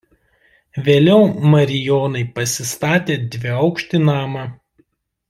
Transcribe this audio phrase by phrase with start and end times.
[0.87, 1.19] Vėliau
[1.55, 4.49] marijonai pasistatė dviaukštį namą.